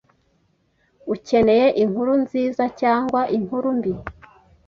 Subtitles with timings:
[1.13, 3.93] Ukeneye inkuru nziza cyangwa inkuru mbi?